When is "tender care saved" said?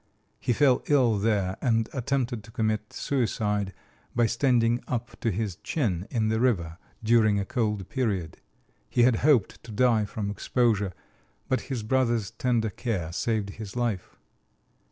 12.31-13.51